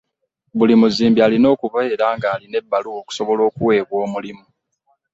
[0.57, 4.45] Buli muzimbi alina okubeera ng'alina ebbaluwa okusobola okuweebwa omulimu.